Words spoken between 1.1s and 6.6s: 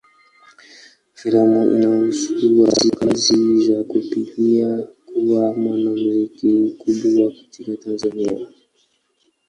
Filamu inahusu harakati za kupigania kuwa mwanamuziki